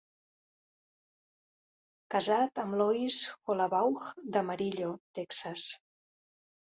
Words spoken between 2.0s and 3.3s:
Casat amb Lois